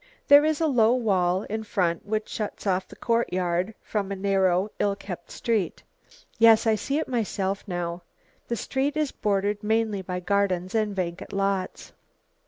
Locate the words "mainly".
9.63-10.01